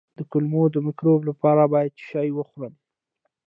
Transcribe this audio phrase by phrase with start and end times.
[0.17, 2.73] د کولمو د مکروب لپاره باید څه شی وخورم؟